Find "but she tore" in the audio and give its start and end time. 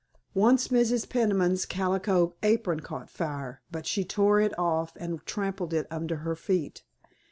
3.69-4.41